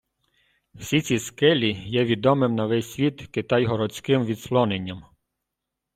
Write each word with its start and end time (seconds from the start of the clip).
Всі 0.75 1.01
ці 1.01 1.19
скелі 1.19 1.83
є 1.85 2.03
відомим 2.05 2.55
на 2.55 2.65
весь 2.65 2.93
світ 2.93 3.27
Китайгородським 3.27 4.25
відслоненням. 4.25 5.05